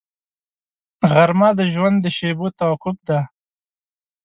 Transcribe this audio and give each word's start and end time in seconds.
غرمه 1.11 1.49
د 1.59 1.61
ژوند 1.73 1.97
د 2.01 2.05
شېبو 2.17 2.47
توقف 2.59 2.97
دی 3.07 3.19